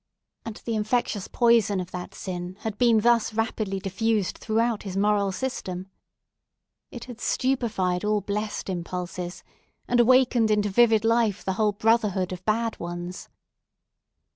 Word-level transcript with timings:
And 0.45 0.55
the 0.65 0.73
infectious 0.73 1.27
poison 1.27 1.79
of 1.79 1.91
that 1.91 2.15
sin 2.15 2.57
had 2.61 2.79
been 2.79 3.01
thus 3.01 3.35
rapidly 3.35 3.79
diffused 3.79 4.39
throughout 4.39 4.81
his 4.81 4.97
moral 4.97 5.31
system. 5.31 5.91
It 6.89 7.05
had 7.05 7.21
stupefied 7.21 8.03
all 8.03 8.21
blessed 8.21 8.67
impulses, 8.67 9.43
and 9.87 9.99
awakened 9.99 10.49
into 10.49 10.69
vivid 10.69 11.05
life 11.05 11.45
the 11.45 11.53
whole 11.53 11.73
brotherhood 11.73 12.31
of 12.33 12.43
bad 12.45 12.79
ones. 12.79 13.29